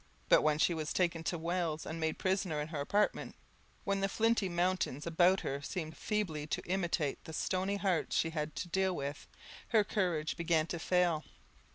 [0.29, 3.35] But when she was taken to Wales, and made a prisoner in her apartment,
[3.83, 8.55] when the flinty mountains about her seemed feebly to imitate the stony hearts she had
[8.55, 9.27] to deal with,
[9.67, 11.23] her courage began to fail.